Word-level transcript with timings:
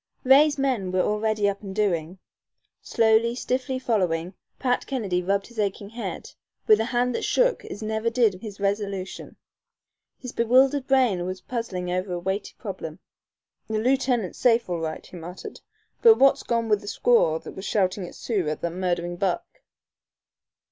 Ray's 0.23 0.57
men 0.57 0.91
were 0.91 1.03
already 1.03 1.47
up 1.47 1.61
and 1.61 1.75
doing. 1.75 2.17
Slowly, 2.81 3.35
stiffly 3.35 3.77
following, 3.77 4.33
Pat 4.57 4.87
Kennedy 4.87 5.21
rubbed 5.21 5.45
his 5.45 5.59
aching 5.59 5.89
head, 5.91 6.31
with 6.65 6.79
a 6.79 6.85
hand 6.85 7.13
that 7.13 7.21
shook 7.23 7.63
as 7.65 7.83
never 7.83 8.09
did 8.09 8.41
his 8.41 8.59
resolution. 8.59 9.35
His 10.17 10.31
bewildered 10.31 10.87
brain 10.87 11.27
was 11.27 11.41
puzzling 11.41 11.91
over 11.91 12.13
a 12.13 12.19
weighty 12.19 12.55
problem. 12.57 12.97
"The 13.67 13.77
lieutenant's 13.77 14.39
safe 14.39 14.67
all 14.71 14.79
right," 14.79 15.05
he 15.05 15.17
muttered, 15.17 15.61
"but 16.01 16.17
what's 16.17 16.41
gone 16.41 16.67
wid 16.67 16.79
the 16.81 16.87
squaw 16.87 17.39
that 17.43 17.51
was 17.53 17.65
shoutin' 17.65 18.11
Sioux 18.11 18.49
at 18.49 18.61
that 18.61 18.71
murdherin' 18.71 19.17
buck?" 19.17 19.45